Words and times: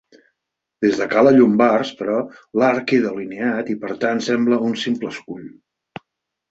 Des 0.85 0.95
de 1.01 1.05
cala 1.11 1.33
Llombards, 1.35 1.91
però, 2.01 2.17
l'arc 2.63 2.89
queda 2.93 3.13
alineat 3.13 3.73
i 3.75 3.79
per 3.85 3.95
tant 4.07 4.27
sembla 4.31 4.61
un 4.71 4.79
simple 4.89 5.15
escull. 5.17 5.51